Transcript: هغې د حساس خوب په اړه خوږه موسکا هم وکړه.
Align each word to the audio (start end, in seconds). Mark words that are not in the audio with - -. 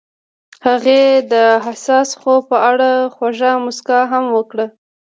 هغې 0.67 1.01
د 1.31 1.33
حساس 1.65 2.09
خوب 2.19 2.41
په 2.51 2.57
اړه 2.69 2.89
خوږه 3.15 3.51
موسکا 3.63 3.99
هم 4.11 4.25
وکړه. 4.37 4.65